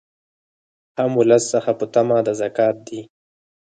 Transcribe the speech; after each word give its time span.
هم 0.97 1.11
ولس 1.19 1.43
څخه 1.53 1.71
په 1.79 1.85
طمع 1.93 2.19
د 2.27 2.29
زکات 2.41 2.75
دي 2.87 3.01